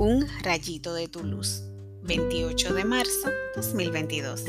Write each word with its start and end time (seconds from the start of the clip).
Un 0.00 0.28
rayito 0.44 0.94
de 0.94 1.08
tu 1.08 1.24
luz, 1.24 1.64
28 2.04 2.72
de 2.72 2.84
marzo 2.84 3.30
2022. 3.56 4.44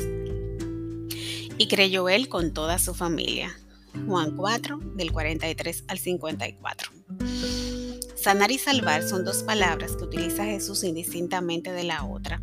Y 1.58 1.66
creyó 1.66 2.08
él 2.08 2.28
con 2.28 2.54
toda 2.54 2.78
su 2.78 2.94
familia. 2.94 3.58
Juan 4.06 4.36
4, 4.36 4.78
del 4.94 5.10
43 5.10 5.86
al 5.88 5.98
54. 5.98 6.92
Sanar 8.14 8.52
y 8.52 8.58
salvar 8.58 9.02
son 9.02 9.24
dos 9.24 9.42
palabras 9.42 9.96
que 9.96 10.04
utiliza 10.04 10.44
Jesús 10.44 10.84
indistintamente 10.84 11.72
de 11.72 11.82
la 11.82 12.04
otra. 12.04 12.40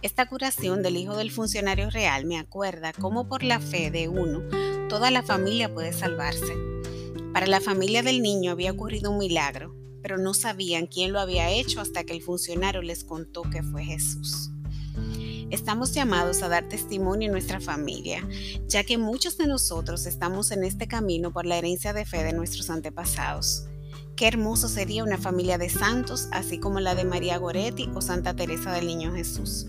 Esta 0.00 0.26
curación 0.28 0.80
del 0.84 0.96
hijo 0.96 1.16
del 1.16 1.32
funcionario 1.32 1.90
real 1.90 2.24
me 2.24 2.38
acuerda 2.38 2.92
cómo 2.92 3.28
por 3.28 3.42
la 3.42 3.58
fe 3.58 3.90
de 3.90 4.06
uno 4.06 4.44
toda 4.88 5.10
la 5.10 5.24
familia 5.24 5.74
puede 5.74 5.92
salvarse. 5.92 6.54
Para 7.32 7.48
la 7.48 7.60
familia 7.60 8.04
del 8.04 8.22
niño 8.22 8.52
había 8.52 8.70
ocurrido 8.70 9.10
un 9.10 9.18
milagro, 9.18 9.74
pero 10.04 10.18
no 10.18 10.34
sabían 10.34 10.86
quién 10.86 11.14
lo 11.14 11.18
había 11.18 11.50
hecho 11.50 11.80
hasta 11.80 12.04
que 12.04 12.12
el 12.12 12.20
funcionario 12.20 12.82
les 12.82 13.04
contó 13.04 13.40
que 13.40 13.62
fue 13.62 13.82
Jesús. 13.82 14.50
Estamos 15.48 15.94
llamados 15.94 16.42
a 16.42 16.50
dar 16.50 16.68
testimonio 16.68 17.28
en 17.28 17.32
nuestra 17.32 17.58
familia, 17.58 18.22
ya 18.68 18.84
que 18.84 18.98
muchos 18.98 19.38
de 19.38 19.46
nosotros 19.46 20.04
estamos 20.04 20.50
en 20.50 20.62
este 20.62 20.86
camino 20.88 21.32
por 21.32 21.46
la 21.46 21.56
herencia 21.56 21.94
de 21.94 22.04
fe 22.04 22.22
de 22.22 22.34
nuestros 22.34 22.68
antepasados. 22.68 23.64
Qué 24.14 24.28
hermoso 24.28 24.68
sería 24.68 25.04
una 25.04 25.16
familia 25.16 25.56
de 25.56 25.70
santos, 25.70 26.28
así 26.32 26.58
como 26.58 26.80
la 26.80 26.94
de 26.94 27.04
María 27.04 27.38
Goretti 27.38 27.88
o 27.94 28.02
Santa 28.02 28.36
Teresa 28.36 28.74
del 28.74 28.86
Niño 28.86 29.14
Jesús. 29.14 29.68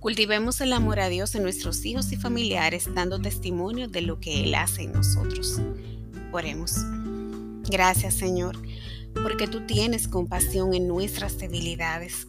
Cultivemos 0.00 0.62
el 0.62 0.72
amor 0.72 0.98
a 0.98 1.10
Dios 1.10 1.34
en 1.34 1.42
nuestros 1.42 1.84
hijos 1.84 2.10
y 2.10 2.16
familiares, 2.16 2.88
dando 2.94 3.20
testimonio 3.20 3.86
de 3.86 4.00
lo 4.00 4.18
que 4.18 4.44
Él 4.44 4.54
hace 4.54 4.84
en 4.84 4.92
nosotros. 4.92 5.60
Oremos. 6.32 6.78
Gracias, 7.68 8.14
Señor, 8.14 8.56
porque 9.22 9.46
tú 9.46 9.66
tienes 9.66 10.08
compasión 10.08 10.74
en 10.74 10.88
nuestras 10.88 11.38
debilidades. 11.38 12.28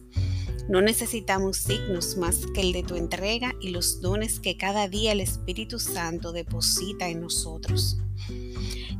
No 0.68 0.80
necesitamos 0.80 1.58
signos 1.58 2.16
más 2.16 2.40
que 2.54 2.60
el 2.60 2.72
de 2.72 2.82
tu 2.82 2.96
entrega 2.96 3.54
y 3.60 3.70
los 3.70 4.00
dones 4.00 4.40
que 4.40 4.56
cada 4.56 4.88
día 4.88 5.12
el 5.12 5.20
Espíritu 5.20 5.78
Santo 5.78 6.32
deposita 6.32 7.08
en 7.08 7.20
nosotros 7.20 7.98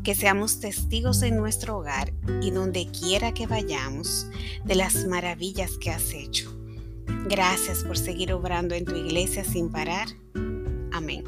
que 0.06 0.14
seamos 0.14 0.60
testigos 0.60 1.22
en 1.22 1.36
nuestro 1.36 1.78
hogar 1.78 2.12
y 2.40 2.52
donde 2.52 2.86
quiera 2.92 3.34
que 3.34 3.48
vayamos 3.48 4.28
de 4.64 4.76
las 4.76 5.04
maravillas 5.04 5.78
que 5.78 5.90
has 5.90 6.12
hecho. 6.12 6.56
Gracias 7.28 7.82
por 7.82 7.98
seguir 7.98 8.32
obrando 8.32 8.76
en 8.76 8.84
tu 8.84 8.94
iglesia 8.94 9.42
sin 9.42 9.68
parar. 9.68 10.06
Amén. 10.92 11.24